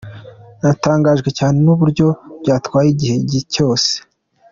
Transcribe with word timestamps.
Natangajwe 0.61 1.29
cyane 1.37 1.57
n’uburyo 1.65 2.07
byatwaye 2.41 2.87
iki 2.93 3.13
gihe 3.29 3.43
cyose. 3.53 3.91